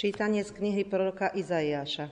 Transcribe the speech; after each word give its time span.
Čítanie 0.00 0.40
z 0.40 0.56
knihy 0.56 0.88
proroka 0.88 1.28
Izaiáša. 1.28 2.08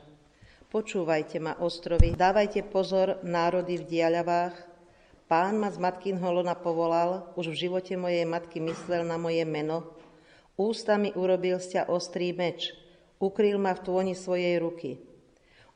Počúvajte 0.68 1.40
ma, 1.40 1.56
ostrovy, 1.56 2.12
dávajte 2.12 2.60
pozor, 2.68 3.16
národy 3.24 3.80
v 3.80 3.88
diaľavách. 3.88 4.52
Pán 5.24 5.56
ma 5.56 5.72
z 5.72 5.80
matkinho 5.80 6.28
lona 6.28 6.52
povolal, 6.52 7.32
už 7.32 7.48
v 7.48 7.64
živote 7.64 7.96
mojej 7.96 8.28
matky 8.28 8.60
myslel 8.60 9.08
na 9.08 9.16
moje 9.16 9.40
meno. 9.48 9.88
Ústami 10.60 11.16
urobil 11.16 11.56
sťa 11.56 11.88
ostrý 11.88 12.36
meč, 12.36 12.76
ukryl 13.16 13.56
ma 13.56 13.72
v 13.72 13.80
tvoni 13.80 14.12
svojej 14.12 14.60
ruky. 14.60 15.00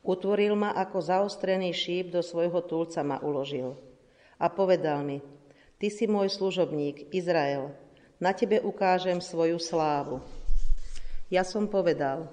Utvoril 0.05 0.53
ma 0.53 0.69
ako 0.69 1.01
zaostrený 1.01 1.73
šíp, 1.73 2.13
do 2.13 2.21
svojho 2.21 2.61
túlca 2.61 3.01
ma 3.01 3.17
uložil. 3.25 3.73
A 4.37 4.53
povedal 4.53 5.01
mi, 5.01 5.17
ty 5.81 5.89
si 5.89 6.05
môj 6.05 6.29
služobník, 6.29 7.09
Izrael, 7.09 7.73
na 8.21 8.37
tebe 8.37 8.61
ukážem 8.61 9.17
svoju 9.17 9.57
slávu. 9.57 10.42
Ja 11.31 11.47
som 11.47 11.71
povedal, 11.71 12.27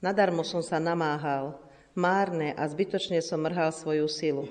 nadarmo 0.00 0.40
som 0.44 0.64
sa 0.64 0.80
namáhal, 0.80 1.60
márne 1.92 2.56
a 2.56 2.64
zbytočne 2.64 3.20
som 3.20 3.44
mrhal 3.44 3.70
svoju 3.70 4.08
silu. 4.08 4.48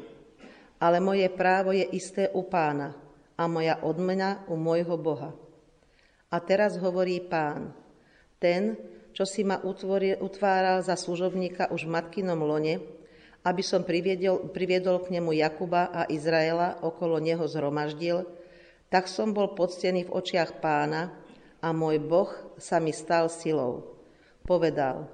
Ale 0.78 1.00
moje 1.00 1.26
právo 1.32 1.72
je 1.72 1.86
isté 1.96 2.30
u 2.36 2.44
pána 2.44 2.94
a 3.40 3.50
moja 3.50 3.80
odmena 3.82 4.44
u 4.52 4.60
môjho 4.60 5.00
Boha. 5.00 5.32
A 6.34 6.38
teraz 6.42 6.78
hovorí 6.82 7.22
pán, 7.22 7.74
ten, 8.42 8.76
čo 9.14 9.24
si 9.24 9.46
ma 9.46 9.62
utváral 9.62 10.82
za 10.82 10.98
služobníka 10.98 11.70
už 11.70 11.86
v 11.86 11.94
matkinom 11.94 12.42
lone, 12.42 12.82
aby 13.46 13.62
som 13.62 13.86
priviedol, 13.86 14.50
priviedol 14.50 15.04
k 15.04 15.20
nemu 15.20 15.36
Jakuba 15.38 15.92
a 15.94 16.02
Izraela, 16.10 16.82
okolo 16.82 17.22
neho 17.22 17.44
zhromaždil, 17.46 18.26
tak 18.88 19.06
som 19.12 19.36
bol 19.36 19.54
poctený 19.54 20.08
v 20.08 20.14
očiach 20.14 20.58
pána 20.64 21.23
a 21.64 21.72
môj 21.72 22.04
Boh 22.04 22.28
sa 22.60 22.84
mi 22.84 22.92
stal 22.92 23.32
silou. 23.32 23.96
Povedal, 24.44 25.08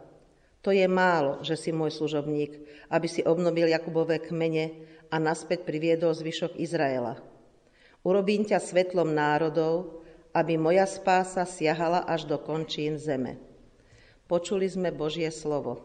to 0.65 0.73
je 0.73 0.89
málo, 0.89 1.39
že 1.45 1.53
si 1.53 1.69
môj 1.69 1.93
služobník, 1.93 2.57
aby 2.89 3.07
si 3.07 3.21
obnovil 3.21 3.69
Jakubové 3.69 4.17
kmene 4.17 4.89
a 5.07 5.21
naspäť 5.21 5.63
priviedol 5.63 6.11
zvyšok 6.11 6.57
Izraela. 6.57 7.21
Urobím 8.01 8.43
ťa 8.43 8.57
svetlom 8.57 9.13
národov, 9.13 10.01
aby 10.33 10.57
moja 10.57 10.89
spása 10.89 11.45
siahala 11.45 12.03
až 12.09 12.25
do 12.25 12.41
končín 12.41 12.97
zeme. 12.97 13.37
Počuli 14.29 14.65
sme 14.69 14.89
Božie 14.93 15.29
slovo. 15.33 15.79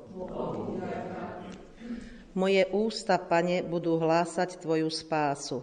Moje 2.34 2.66
ústa, 2.74 3.16
Pane, 3.16 3.62
budú 3.62 3.96
hlásať 3.96 4.58
Tvoju 4.58 4.90
spásu. 4.90 5.62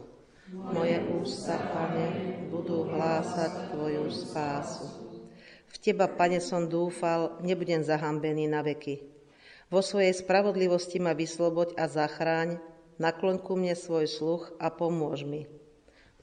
Moje 0.52 0.97
ústa, 1.20 1.59
Pane, 1.59 2.08
budú 2.47 2.88
hlásať 2.88 3.75
Tvoju 3.75 4.08
spásu. 4.08 5.00
Teba, 5.82 6.06
Pane, 6.06 6.38
som 6.38 6.70
dúfal, 6.70 7.42
nebudem 7.42 7.82
zahambený 7.82 8.46
na 8.46 8.62
veky. 8.62 9.02
Vo 9.74 9.82
svojej 9.82 10.14
spravodlivosti 10.14 11.02
ma 11.02 11.18
vysloboď 11.18 11.74
a 11.74 11.90
zachráň, 11.90 12.62
nakloň 13.02 13.42
ku 13.42 13.58
mne 13.58 13.74
svoj 13.74 14.06
sluch 14.06 14.54
a 14.62 14.70
pomôž 14.70 15.26
mi. 15.26 15.50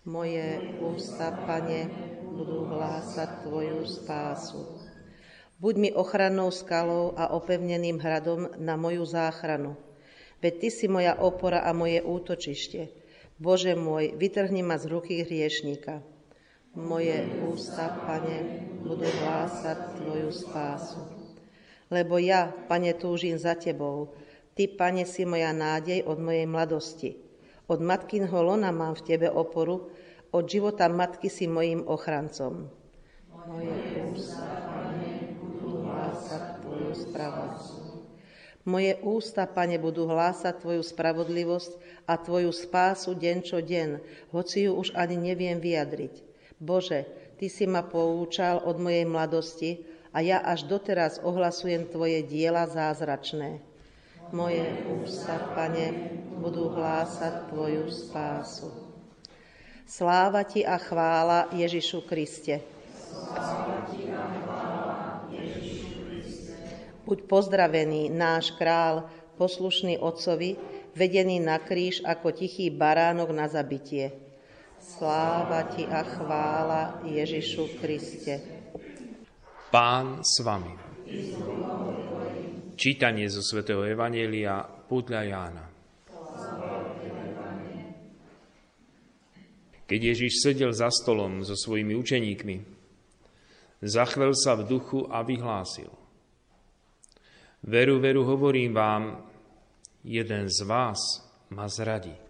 Moje 0.07 0.63
ústa, 0.79 1.35
Pane, 1.43 1.91
budú 2.39 2.71
hlásať 2.71 3.51
Tvoju 3.51 3.83
spásu. 3.83 4.63
Buď 5.59 5.75
mi 5.75 5.91
ochrannou 5.91 6.55
skalou 6.55 7.19
a 7.19 7.35
opevneným 7.35 7.99
hradom 7.99 8.55
na 8.63 8.79
moju 8.79 9.03
záchranu. 9.03 9.75
Veď 10.39 10.55
Ty 10.63 10.69
si 10.71 10.87
moja 10.87 11.19
opora 11.19 11.67
a 11.67 11.75
moje 11.75 11.99
útočište. 11.99 12.95
Bože 13.43 13.75
môj, 13.75 14.15
vytrhni 14.15 14.63
ma 14.63 14.79
z 14.79 14.87
ruky 14.87 15.27
hriešníka. 15.27 16.18
Moje 16.77 17.25
ústa, 17.49 17.89
Pane, 18.05 18.69
budú 18.85 19.09
hlásať 19.09 19.97
Tvoju 19.97 20.29
spásu. 20.29 21.01
Lebo 21.89 22.21
ja, 22.21 22.53
Pane, 22.69 22.93
túžim 22.93 23.41
za 23.41 23.57
Tebou. 23.57 24.13
Ty, 24.53 24.69
Pane, 24.77 25.09
si 25.09 25.25
moja 25.25 25.57
nádej 25.57 26.05
od 26.05 26.21
mojej 26.21 26.45
mladosti. 26.45 27.17
Od 27.73 27.81
matkinho 27.81 28.37
lona 28.45 28.69
mám 28.69 28.93
v 29.01 29.05
Tebe 29.09 29.33
oporu, 29.33 29.89
od 30.29 30.45
života 30.45 30.93
matky 30.93 31.33
si 31.33 31.49
mojim 31.49 31.89
ochrancom. 31.89 32.69
Moje 33.49 33.73
ústa, 34.13 34.45
Pane, 34.69 35.41
budú 35.41 35.89
hlásať 35.89 36.45
Tvoju 36.61 36.93
spravodlivosť. 36.93 37.89
Moje 38.69 38.93
ústa, 39.01 39.49
Pane, 39.49 39.81
budú 39.81 40.05
hlásať 40.05 40.61
Tvoju 40.61 40.85
spravodlivosť 40.85 42.05
a 42.05 42.21
Tvoju 42.21 42.53
spásu 42.53 43.17
deň 43.17 43.37
čo 43.41 43.65
deň, 43.65 43.89
hoci 44.37 44.69
ju 44.69 44.77
už 44.77 44.93
ani 44.93 45.17
neviem 45.17 45.57
vyjadriť. 45.57 46.28
Bože, 46.59 47.07
Ty 47.39 47.47
si 47.47 47.71
ma 47.71 47.87
poučal 47.87 48.59
od 48.67 48.83
mojej 48.83 49.07
mladosti 49.07 49.87
a 50.11 50.19
ja 50.19 50.43
až 50.43 50.67
doteraz 50.67 51.23
ohlasujem 51.23 51.87
Tvoje 51.87 52.27
diela 52.27 52.67
zázračné. 52.67 53.63
Moje 54.35 54.67
ústa, 55.01 55.39
Pane, 55.55 56.19
budú 56.43 56.75
hlásať 56.75 57.55
Tvoju 57.55 57.87
spásu. 57.89 58.69
Sláva 59.87 60.43
Ti 60.45 60.67
a 60.67 60.77
chvála 60.77 61.49
Ježišu 61.55 62.05
Kriste. 62.05 62.61
Sláva 63.09 63.89
ti 63.89 64.05
a 64.13 64.21
chvála 64.21 64.99
Ježišu 65.33 65.89
Buď 67.09 67.19
pozdravený 67.25 68.13
náš 68.13 68.53
král, 68.53 69.09
poslušný 69.41 69.97
otcovi, 69.97 70.61
vedený 70.93 71.41
na 71.41 71.57
kríž 71.57 72.05
ako 72.05 72.37
tichý 72.37 72.69
baránok 72.69 73.33
na 73.33 73.49
zabitie. 73.49 74.28
Sláva 74.89 75.69
ti 75.69 75.85
a 75.85 76.01
chvála 76.01 77.05
Ježišu 77.05 77.77
Kriste. 77.77 78.41
Pán 79.69 80.25
s 80.25 80.41
vami. 80.41 80.73
Čítanie 82.73 83.29
zo 83.29 83.45
svätého 83.45 83.85
Evanielia 83.85 84.65
podľa 84.65 85.21
Jána. 85.29 85.65
Keď 89.85 90.01
Ježiš 90.01 90.33
sedel 90.41 90.73
za 90.73 90.89
stolom 90.89 91.45
so 91.45 91.53
svojimi 91.53 91.93
učeníkmi, 91.93 92.57
zachvel 93.85 94.33
sa 94.33 94.57
v 94.57 94.65
duchu 94.73 95.05
a 95.13 95.21
vyhlásil– 95.21 95.93
Veru, 97.63 97.99
veru, 98.01 98.25
hovorím 98.25 98.75
vám, 98.75 99.31
jeden 100.05 100.49
z 100.49 100.63
vás 100.63 100.99
ma 101.51 101.69
zradí. 101.69 102.28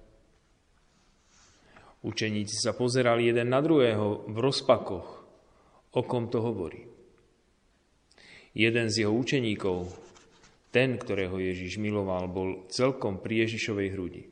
Učeníci 1.98 2.54
sa 2.62 2.78
pozerali 2.78 3.26
jeden 3.26 3.50
na 3.50 3.58
druhého 3.58 4.30
v 4.30 4.36
rozpakoch, 4.38 5.08
o 5.90 6.00
kom 6.06 6.30
to 6.30 6.38
hovorí. 6.38 6.86
Jeden 8.54 8.86
z 8.86 9.02
jeho 9.02 9.14
učeníkov, 9.14 9.90
ten, 10.70 10.94
ktorého 10.94 11.42
Ježiš 11.42 11.82
miloval, 11.82 12.30
bol 12.30 12.70
celkom 12.70 13.18
pri 13.18 13.46
Ježišovej 13.46 13.88
hrudi. 13.94 14.22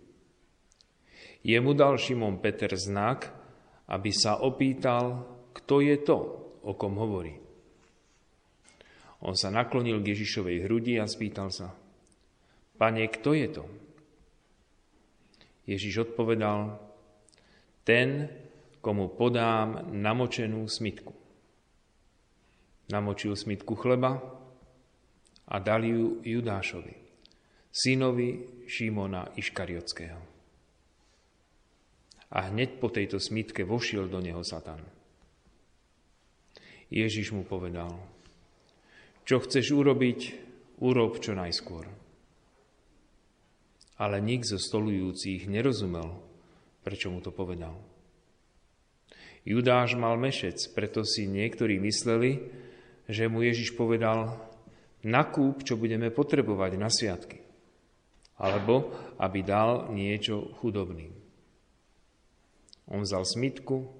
Jemu 1.46 1.72
dal 1.74 1.98
Šimon 1.98 2.38
Peter 2.42 2.70
znak, 2.74 3.30
aby 3.90 4.10
sa 4.10 4.42
opýtal, 4.42 5.26
kto 5.54 5.82
je 5.82 5.96
to, 6.02 6.18
o 6.66 6.72
kom 6.74 6.98
hovorí. 6.98 7.38
On 9.22 9.34
sa 9.34 9.50
naklonil 9.50 10.02
k 10.02 10.14
Ježišovej 10.14 10.66
hrudi 10.66 10.98
a 10.98 11.06
spýtal 11.06 11.50
sa, 11.50 11.74
Pane, 12.76 13.08
kto 13.08 13.32
je 13.32 13.48
to? 13.48 13.64
Ježiš 15.64 16.12
odpovedal, 16.12 16.85
ten, 17.86 18.26
komu 18.82 19.14
podám 19.14 19.94
namočenú 19.94 20.66
smitku. 20.66 21.14
Namočil 22.90 23.38
smitku 23.38 23.78
chleba 23.78 24.18
a 25.46 25.56
dal 25.62 25.86
ju 25.86 26.18
Judášovi, 26.26 26.94
synovi 27.70 28.30
Šimona 28.66 29.30
Iškariotského. 29.38 30.22
A 32.26 32.38
hneď 32.50 32.82
po 32.82 32.90
tejto 32.90 33.22
smitke 33.22 33.62
vošiel 33.62 34.10
do 34.10 34.18
neho 34.18 34.42
Satan. 34.42 34.82
Ježiš 36.90 37.30
mu 37.34 37.46
povedal, 37.46 37.94
čo 39.26 39.42
chceš 39.42 39.74
urobiť, 39.74 40.18
urob 40.82 41.18
čo 41.22 41.38
najskôr. 41.38 41.86
Ale 43.98 44.18
nik 44.22 44.46
zo 44.46 44.58
stolujúcich 44.58 45.50
nerozumel, 45.50 46.25
prečo 46.86 47.10
mu 47.10 47.18
to 47.18 47.34
povedal. 47.34 47.74
Judáš 49.42 49.98
mal 49.98 50.14
mešec, 50.14 50.70
preto 50.70 51.02
si 51.02 51.26
niektorí 51.26 51.82
mysleli, 51.82 52.46
že 53.10 53.26
mu 53.26 53.42
Ježiš 53.42 53.74
povedal, 53.74 54.38
nakúp, 55.02 55.66
čo 55.66 55.74
budeme 55.74 56.14
potrebovať 56.14 56.78
na 56.78 56.86
sviatky. 56.86 57.42
Alebo 58.38 58.94
aby 59.18 59.42
dal 59.42 59.90
niečo 59.90 60.54
chudobným. 60.62 61.10
On 62.86 63.02
vzal 63.02 63.26
smitku 63.26 63.90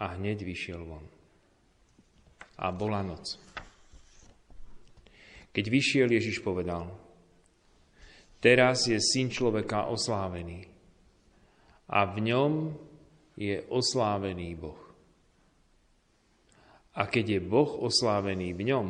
a 0.00 0.16
hneď 0.16 0.48
vyšiel 0.48 0.80
von. 0.80 1.04
A 2.56 2.72
bola 2.72 3.04
noc. 3.04 3.36
Keď 5.52 5.64
vyšiel, 5.68 6.08
Ježiš 6.08 6.40
povedal, 6.40 6.88
teraz 8.40 8.88
je 8.88 8.96
syn 8.96 9.28
človeka 9.28 9.92
oslávený 9.92 10.75
a 11.86 11.98
v 12.10 12.16
ňom 12.32 12.52
je 13.38 13.62
oslávený 13.70 14.58
Boh. 14.58 14.80
A 16.96 17.04
keď 17.06 17.38
je 17.38 17.40
Boh 17.44 17.70
oslávený 17.84 18.56
v 18.56 18.62
ňom, 18.72 18.88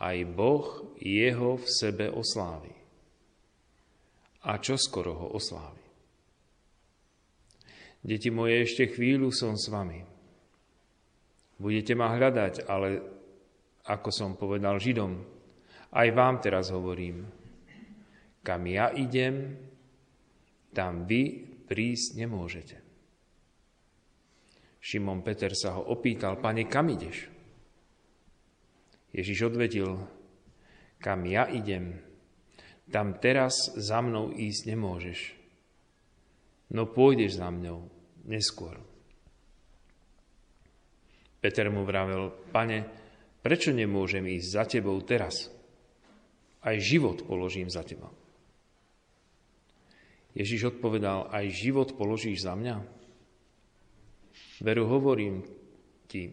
aj 0.00 0.16
Boh 0.32 0.96
jeho 0.96 1.60
v 1.60 1.66
sebe 1.68 2.08
oslávi. 2.08 2.72
A 4.48 4.56
čo 4.56 4.80
skoro 4.80 5.12
ho 5.12 5.26
oslávi. 5.36 5.84
Deti 8.00 8.32
moje, 8.32 8.64
ešte 8.64 8.88
chvíľu 8.88 9.28
som 9.28 9.52
s 9.60 9.68
vami. 9.68 10.00
Budete 11.60 11.92
ma 11.92 12.08
hľadať, 12.16 12.64
ale 12.64 13.04
ako 13.84 14.08
som 14.08 14.40
povedal 14.40 14.80
Židom, 14.80 15.20
aj 15.92 16.08
vám 16.16 16.40
teraz 16.40 16.72
hovorím, 16.72 17.28
kam 18.40 18.64
ja 18.64 18.88
idem, 18.96 19.52
tam 20.70 21.06
vy 21.06 21.46
prísť 21.66 22.08
nemôžete. 22.18 22.76
Šimon 24.80 25.20
Peter 25.20 25.52
sa 25.52 25.76
ho 25.76 25.92
opýtal, 25.92 26.40
pane, 26.40 26.64
kam 26.64 26.88
ideš? 26.88 27.28
Ježiš 29.12 29.52
odvedil, 29.52 30.00
kam 31.02 31.26
ja 31.28 31.44
idem, 31.50 32.00
tam 32.90 33.18
teraz 33.20 33.74
za 33.76 34.00
mnou 34.02 34.32
ísť 34.34 34.62
nemôžeš. 34.74 35.20
No 36.74 36.86
pôjdeš 36.86 37.38
za 37.38 37.50
mňou 37.50 37.86
neskôr. 38.30 38.78
Peter 41.40 41.66
mu 41.72 41.82
vravel, 41.88 42.30
pane, 42.52 42.84
prečo 43.40 43.72
nemôžem 43.72 44.26
ísť 44.28 44.48
za 44.48 44.64
tebou 44.68 44.96
teraz? 45.02 45.48
Aj 46.60 46.76
život 46.76 47.24
položím 47.24 47.72
za 47.72 47.80
teba. 47.80 48.19
Ježiš 50.34 50.78
odpovedal, 50.78 51.26
aj 51.34 51.46
život 51.50 51.94
položíš 51.98 52.46
za 52.46 52.54
mňa? 52.54 52.76
Veru 54.62 54.84
hovorím 54.86 55.42
ti, 56.06 56.30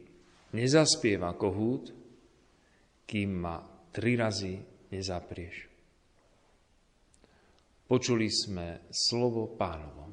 nezaspieva 0.54 1.34
kohút, 1.34 1.96
kým 3.08 3.30
ma 3.40 3.64
tri 3.90 4.20
razy 4.20 4.60
nezaprieš. 4.92 5.68
Počuli 7.88 8.28
sme 8.28 8.92
slovo 8.92 9.56
pánovo. 9.56 10.12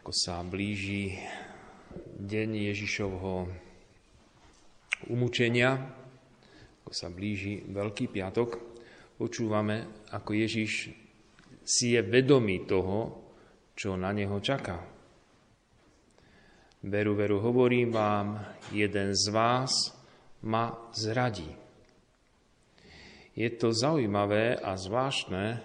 Ako 0.00 0.12
sa 0.16 0.40
blíži 0.40 1.12
deň 2.16 2.72
Ježišovho 2.72 3.34
umúčenia, 5.12 5.76
ako 6.82 6.92
sa 6.96 7.12
blíži 7.12 7.60
Veľký 7.68 8.08
piatok, 8.08 8.77
počúvame, 9.18 10.06
ako 10.14 10.30
Ježiš 10.30 10.94
si 11.66 11.98
je 11.98 12.00
vedomý 12.06 12.62
toho, 12.70 13.26
čo 13.74 13.98
na 13.98 14.14
neho 14.14 14.38
čaká. 14.38 14.78
Veru, 16.86 17.18
veru, 17.18 17.42
hovorím 17.42 17.90
vám, 17.90 18.38
jeden 18.70 19.10
z 19.18 19.34
vás 19.34 19.74
ma 20.46 20.70
zradí. 20.94 21.50
Je 23.34 23.50
to 23.58 23.74
zaujímavé 23.74 24.54
a 24.54 24.78
zvláštne, 24.78 25.58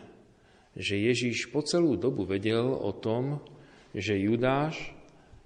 že 0.74 0.98
Ježíš 0.98 1.54
po 1.54 1.62
celú 1.62 1.94
dobu 1.94 2.26
vedel 2.26 2.66
o 2.66 2.90
tom, 2.98 3.38
že 3.94 4.18
Judáš 4.18 4.94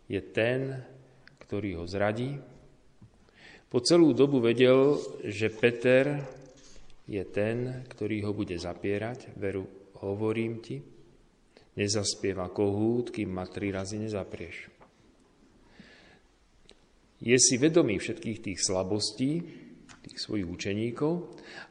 je 0.08 0.24
ten, 0.24 0.80
ktorý 1.44 1.84
ho 1.84 1.86
zradí. 1.88 2.40
Po 3.68 3.84
celú 3.84 4.16
dobu 4.16 4.40
vedel, 4.40 4.96
že 5.28 5.52
Peter 5.52 6.24
je 7.08 7.24
ten, 7.32 7.88
ktorý 7.88 8.28
ho 8.28 8.32
bude 8.36 8.60
zapierať. 8.60 9.40
Veru, 9.40 9.64
hovorím 10.04 10.60
ti, 10.60 10.84
nezaspieva 11.80 12.52
kohút, 12.52 13.16
kým 13.16 13.32
ma 13.32 13.48
tri 13.48 13.72
razy 13.72 14.04
nezaprieš. 14.04 14.68
Je 17.18 17.38
si 17.42 17.58
vedomý 17.58 17.98
všetkých 17.98 18.40
tých 18.46 18.60
slabostí, 18.62 19.42
tých 20.06 20.18
svojich 20.22 20.46
učeníkov 20.46 21.14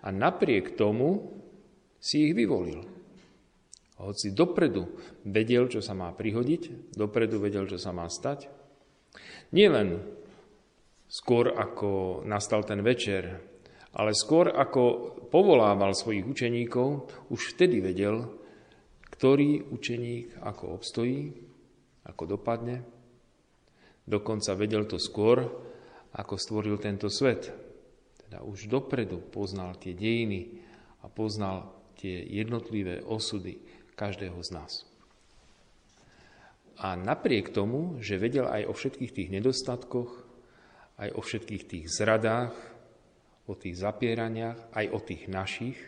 a 0.02 0.10
napriek 0.10 0.74
tomu 0.74 1.38
si 2.02 2.28
ich 2.28 2.34
vyvolil. 2.34 2.82
Hoci 3.96 4.36
dopredu 4.36 4.84
vedel, 5.24 5.72
čo 5.72 5.80
sa 5.80 5.96
má 5.96 6.12
prihodiť, 6.12 6.92
dopredu 6.92 7.40
vedel, 7.40 7.64
čo 7.64 7.80
sa 7.80 7.96
má 7.96 8.04
stať. 8.12 8.52
Nielen 9.56 10.04
skôr 11.08 11.54
ako 11.54 12.20
nastal 12.28 12.66
ten 12.66 12.84
večer, 12.84 13.40
ale 13.96 14.12
skôr 14.12 14.52
ako 14.52 15.16
povolával 15.32 15.96
svojich 15.96 16.28
učeníkov, 16.28 17.08
už 17.32 17.56
vtedy 17.56 17.81
vedel, 17.81 18.28
ktorý 19.08 19.72
učeník 19.72 20.37
ako 20.44 20.76
obstojí, 20.76 21.32
ako 22.04 22.37
dopadne. 22.37 22.84
Dokonca 24.04 24.52
vedel 24.52 24.84
to 24.84 25.00
skôr, 25.00 25.48
ako 26.12 26.34
stvoril 26.37 26.76
tento 26.76 27.08
svet. 27.08 27.48
Teda 28.20 28.44
už 28.44 28.69
dopredu 28.69 29.19
poznal 29.19 29.81
tie 29.81 29.96
dejiny 29.96 30.60
a 31.00 31.08
poznal 31.08 31.72
tie 31.96 32.20
jednotlivé 32.20 33.00
osudy 33.00 33.56
každého 33.96 34.37
z 34.44 34.50
nás. 34.52 34.72
A 36.76 36.93
napriek 36.93 37.56
tomu, 37.56 37.96
že 38.04 38.20
vedel 38.20 38.44
aj 38.44 38.69
o 38.69 38.76
všetkých 38.76 39.12
tých 39.16 39.32
nedostatkoch, 39.32 40.12
aj 41.00 41.08
o 41.16 41.20
všetkých 41.25 41.64
tých 41.64 41.87
zradách, 41.88 42.75
o 43.46 43.54
tých 43.54 43.78
zapieraniach, 43.78 44.75
aj 44.75 44.87
o 44.90 44.98
tých 44.98 45.31
našich, 45.31 45.78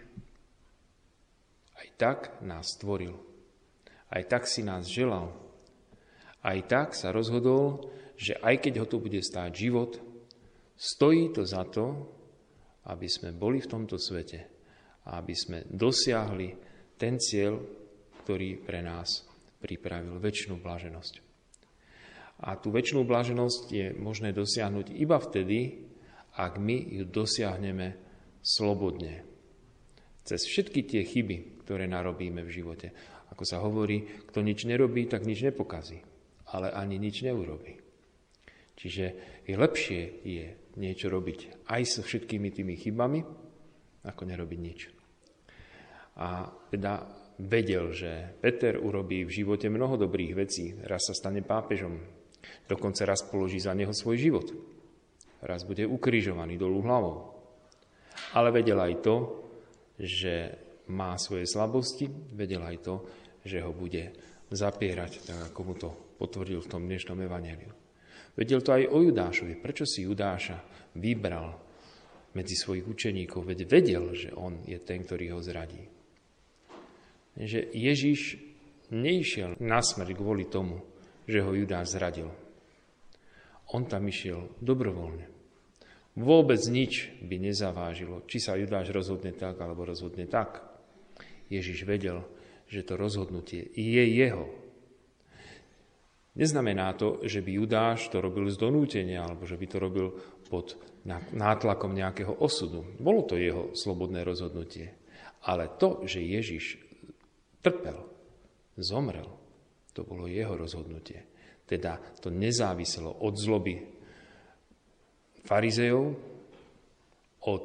aj 1.78 1.88
tak 1.98 2.18
nás 2.42 2.74
stvoril. 2.74 3.14
Aj 4.08 4.22
tak 4.24 4.48
si 4.48 4.64
nás 4.64 4.88
želal. 4.88 5.30
Aj 6.42 6.58
tak 6.64 6.96
sa 6.96 7.12
rozhodol, 7.12 7.92
že 8.18 8.34
aj 8.40 8.66
keď 8.66 8.74
ho 8.82 8.86
tu 8.88 8.98
bude 8.98 9.20
stáť 9.22 9.50
život, 9.54 10.00
stojí 10.74 11.30
to 11.30 11.46
za 11.46 11.62
to, 11.68 12.08
aby 12.88 13.06
sme 13.06 13.36
boli 13.36 13.62
v 13.62 13.70
tomto 13.70 14.00
svete 14.00 14.40
a 15.06 15.20
aby 15.20 15.34
sme 15.36 15.58
dosiahli 15.68 16.56
ten 16.98 17.20
cieľ, 17.20 17.60
ktorý 18.24 18.58
pre 18.64 18.80
nás 18.82 19.28
pripravil 19.60 20.18
väčšinu 20.18 20.58
blaženosť. 20.58 21.14
A 22.38 22.54
tú 22.54 22.70
väčšinu 22.70 23.02
blaženosť 23.02 23.62
je 23.70 23.86
možné 23.98 24.30
dosiahnuť 24.30 24.94
iba 24.94 25.18
vtedy, 25.18 25.90
ak 26.38 26.62
my 26.62 27.02
ju 27.02 27.04
dosiahneme 27.04 27.98
slobodne. 28.38 29.26
Cez 30.22 30.46
všetky 30.46 30.86
tie 30.86 31.02
chyby, 31.02 31.66
ktoré 31.66 31.90
narobíme 31.90 32.46
v 32.46 32.54
živote. 32.54 32.94
Ako 33.34 33.42
sa 33.42 33.58
hovorí, 33.58 34.06
kto 34.30 34.40
nič 34.46 34.62
nerobí, 34.64 35.10
tak 35.10 35.26
nič 35.26 35.42
nepokazí, 35.42 35.98
ale 36.54 36.70
ani 36.70 36.96
nič 37.02 37.26
neurobí. 37.26 37.74
Čiže 38.78 39.04
je 39.42 39.54
lepšie 39.58 40.22
je 40.22 40.46
niečo 40.78 41.10
robiť 41.10 41.66
aj 41.66 41.82
so 41.82 42.00
všetkými 42.06 42.54
tými 42.54 42.78
chybami, 42.78 43.20
ako 44.06 44.22
nerobiť 44.22 44.60
nič. 44.62 44.80
A 46.22 46.46
teda 46.70 47.02
vedel, 47.42 47.90
že 47.90 48.38
Peter 48.38 48.78
urobí 48.78 49.26
v 49.26 49.34
živote 49.42 49.66
mnoho 49.66 49.98
dobrých 49.98 50.32
vecí. 50.38 50.78
Raz 50.86 51.10
sa 51.10 51.14
stane 51.18 51.42
pápežom, 51.42 51.98
dokonca 52.70 53.02
raz 53.02 53.26
položí 53.26 53.58
za 53.58 53.74
neho 53.74 53.90
svoj 53.90 54.16
život 54.18 54.77
raz 55.42 55.62
bude 55.62 55.86
ukrižovaný 55.86 56.58
dolu 56.58 56.82
hlavou. 56.82 57.16
Ale 58.34 58.50
vedel 58.50 58.78
aj 58.78 58.94
to, 59.04 59.16
že 59.98 60.34
má 60.88 61.14
svoje 61.18 61.44
slabosti, 61.44 62.08
vedel 62.34 62.64
aj 62.64 62.76
to, 62.82 62.94
že 63.44 63.62
ho 63.62 63.70
bude 63.70 64.10
zapierať, 64.48 65.12
tak 65.28 65.38
ako 65.52 65.60
mu 65.64 65.74
to 65.76 65.90
potvrdil 66.16 66.64
v 66.64 66.70
tom 66.70 66.82
dnešnom 66.88 67.18
evaneliu. 67.22 67.70
Vedel 68.38 68.62
to 68.62 68.70
aj 68.70 68.86
o 68.88 68.98
Judášovi. 69.02 69.58
Prečo 69.58 69.82
si 69.82 70.06
Judáša 70.06 70.62
vybral 70.94 71.58
medzi 72.38 72.54
svojich 72.54 72.86
učeníkov? 72.86 73.42
Veď 73.42 73.66
vedel, 73.66 74.14
že 74.14 74.30
on 74.30 74.62
je 74.62 74.78
ten, 74.78 75.02
ktorý 75.02 75.34
ho 75.34 75.40
zradí. 75.42 75.82
Že 77.34 77.70
Ježiš 77.74 78.38
neišiel 78.94 79.58
na 79.58 79.82
smrť 79.82 80.14
kvôli 80.14 80.46
tomu, 80.46 80.80
že 81.26 81.42
ho 81.42 81.50
Judáš 81.52 81.98
zradil. 81.98 82.30
On 83.72 83.84
tam 83.84 84.08
išiel 84.08 84.58
dobrovoľne. 84.64 85.28
Vôbec 86.18 86.58
nič 86.66 87.14
by 87.22 87.36
nezavážilo, 87.38 88.26
či 88.26 88.42
sa 88.42 88.58
Judáš 88.58 88.90
rozhodne 88.90 89.30
tak, 89.30 89.60
alebo 89.62 89.86
rozhodne 89.86 90.26
tak. 90.26 90.66
Ježiš 91.46 91.86
vedel, 91.86 92.26
že 92.66 92.82
to 92.82 92.98
rozhodnutie 92.98 93.62
je 93.76 94.04
jeho. 94.04 94.50
Neznamená 96.38 96.94
to, 96.94 97.22
že 97.26 97.42
by 97.42 97.50
Judáš 97.50 98.10
to 98.10 98.22
robil 98.22 98.46
z 98.50 98.58
donútenia, 98.58 99.26
alebo 99.26 99.46
že 99.46 99.58
by 99.58 99.66
to 99.66 99.78
robil 99.78 100.06
pod 100.46 100.78
nátlakom 101.34 101.94
nejakého 101.94 102.30
osudu. 102.30 102.86
Bolo 102.98 103.26
to 103.26 103.38
jeho 103.38 103.74
slobodné 103.74 104.22
rozhodnutie. 104.22 104.94
Ale 105.46 105.70
to, 105.78 106.02
že 106.06 106.22
Ježiš 106.22 106.78
trpel, 107.62 108.06
zomrel, 108.78 109.26
to 109.94 110.02
bolo 110.02 110.30
jeho 110.30 110.54
rozhodnutie. 110.54 111.26
Teda 111.68 112.00
to 112.24 112.32
nezáviselo 112.32 113.12
od 113.20 113.36
zloby 113.36 113.76
farizejov, 115.44 116.16
od 117.44 117.64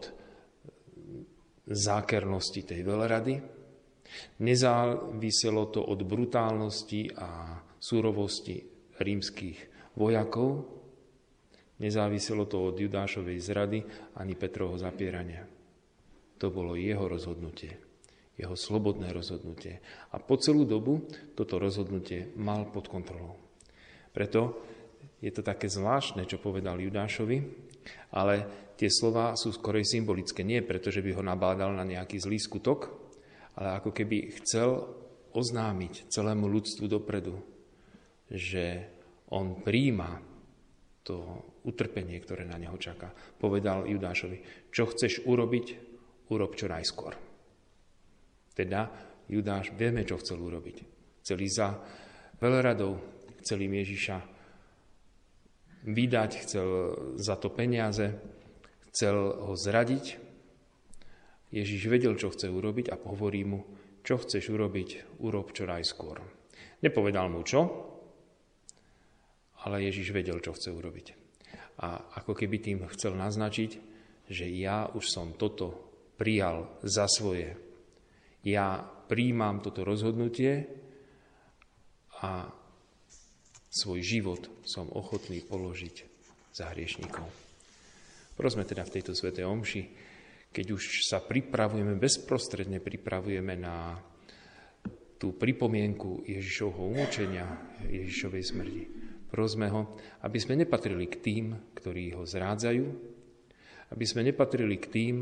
zákernosti 1.64 2.68
tej 2.68 2.84
veľrady, 2.84 3.34
nezáviselo 4.44 5.72
to 5.72 5.80
od 5.88 6.04
brutálnosti 6.04 7.16
a 7.16 7.58
súrovosti 7.80 8.60
rímskych 9.00 9.58
vojakov, 9.96 10.74
Nezáviselo 11.84 12.46
to 12.48 12.70
od 12.70 12.80
Judášovej 12.80 13.44
zrady 13.44 13.80
ani 14.16 14.40
Petrovho 14.40 14.80
zapierania. 14.80 15.44
To 16.40 16.48
bolo 16.48 16.80
jeho 16.80 17.12
rozhodnutie, 17.12 17.76
jeho 18.40 18.56
slobodné 18.56 19.12
rozhodnutie. 19.12 19.84
A 20.14 20.22
po 20.22 20.40
celú 20.40 20.64
dobu 20.64 21.04
toto 21.36 21.60
rozhodnutie 21.60 22.32
mal 22.40 22.72
pod 22.72 22.88
kontrolou. 22.88 23.36
Preto 24.14 24.62
je 25.20 25.32
to 25.34 25.42
také 25.42 25.68
zvláštne, 25.68 26.30
čo 26.30 26.38
povedal 26.38 26.78
Judášovi, 26.78 27.38
ale 28.14 28.36
tie 28.78 28.88
slova 28.88 29.34
sú 29.34 29.50
skorej 29.50 29.84
symbolické. 29.84 30.46
Nie 30.46 30.62
preto, 30.62 30.94
že 30.94 31.02
by 31.02 31.18
ho 31.18 31.24
nabádal 31.26 31.74
na 31.74 31.84
nejaký 31.84 32.22
zlý 32.22 32.38
skutok, 32.38 32.94
ale 33.58 33.82
ako 33.82 33.90
keby 33.90 34.38
chcel 34.44 34.86
oznámiť 35.34 36.14
celému 36.14 36.46
ľudstvu 36.46 36.86
dopredu, 36.86 37.42
že 38.30 38.86
on 39.34 39.66
príjma 39.66 40.22
to 41.04 41.20
utrpenie, 41.68 42.16
ktoré 42.22 42.48
na 42.48 42.56
neho 42.56 42.78
čaká. 42.80 43.12
Povedal 43.36 43.90
Judášovi, 43.90 44.70
čo 44.72 44.88
chceš 44.88 45.26
urobiť, 45.26 45.66
urob 46.32 46.56
čo 46.56 46.72
najskôr. 46.72 47.14
Teda 48.54 48.88
Judáš 49.28 49.74
vieme, 49.76 50.06
čo 50.06 50.22
chcel 50.22 50.40
urobiť. 50.40 50.78
Chcel 51.26 51.38
ísť 51.44 51.58
za 51.58 51.70
veľradou, 52.40 52.92
chcel 53.44 53.68
im 53.68 53.76
Ježiša 53.76 54.18
vydať, 55.84 56.32
chcel 56.48 56.68
za 57.20 57.36
to 57.36 57.52
peniaze, 57.52 58.16
chcel 58.90 59.16
ho 59.44 59.54
zradiť. 59.54 60.24
Ježiš 61.54 61.92
vedel, 61.92 62.16
čo 62.18 62.32
chce 62.32 62.50
urobiť 62.50 62.90
a 62.90 62.98
hovorí 62.98 63.46
mu, 63.46 63.62
čo 64.02 64.18
chceš 64.18 64.50
urobiť, 64.50 65.20
urob 65.22 65.54
čo 65.54 65.70
najskôr. 65.70 66.24
Nepovedal 66.82 67.30
mu 67.30 67.44
čo, 67.46 67.62
ale 69.64 69.86
Ježiš 69.86 70.12
vedel, 70.16 70.42
čo 70.42 70.56
chce 70.56 70.74
urobiť. 70.74 71.08
A 71.84 72.20
ako 72.24 72.34
keby 72.34 72.58
tým 72.64 72.80
chcel 72.92 73.14
naznačiť, 73.20 73.72
že 74.28 74.46
ja 74.50 74.88
už 74.92 75.04
som 75.08 75.36
toto 75.36 75.94
prijal 76.16 76.80
za 76.82 77.06
svoje. 77.12 77.56
Ja 78.44 78.82
príjmam 78.84 79.60
toto 79.64 79.84
rozhodnutie 79.84 80.68
a 82.24 82.48
svoj 83.74 84.06
život 84.06 84.46
som 84.62 84.86
ochotný 84.94 85.42
položiť 85.42 86.06
za 86.54 86.70
hriešnikov. 86.70 87.26
Prosme 88.38 88.62
teda 88.70 88.86
v 88.86 88.94
tejto 88.94 89.18
svetej 89.18 89.50
omši, 89.50 89.82
keď 90.54 90.66
už 90.78 91.10
sa 91.10 91.18
pripravujeme, 91.18 91.98
bezprostredne 91.98 92.78
pripravujeme 92.78 93.58
na 93.58 93.98
tú 95.18 95.34
pripomienku 95.34 96.22
Ježišovho 96.30 96.94
umúčenia, 96.94 97.50
Ježišovej 97.90 98.44
smrti. 98.46 98.84
Prosme 99.34 99.66
ho, 99.74 99.98
aby 100.22 100.38
sme 100.38 100.54
nepatrili 100.54 101.10
k 101.10 101.18
tým, 101.18 101.46
ktorí 101.74 102.14
ho 102.14 102.22
zrádzajú, 102.22 102.86
aby 103.90 104.06
sme 104.06 104.22
nepatrili 104.22 104.78
k 104.78 104.86
tým, 104.94 105.16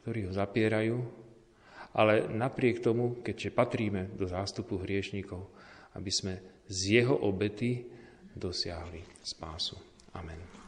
ktorí 0.00 0.24
ho 0.24 0.32
zapierajú, 0.32 0.96
ale 1.92 2.32
napriek 2.32 2.80
tomu, 2.80 3.20
keďže 3.20 3.52
patríme 3.52 4.16
do 4.16 4.24
zástupu 4.24 4.80
hriešnikov, 4.80 5.52
aby 5.96 6.10
sme 6.12 6.34
z 6.70 7.02
jeho 7.02 7.16
obety 7.18 7.86
dosiahli 8.36 9.02
spásu. 9.24 9.74
Amen. 10.14 10.59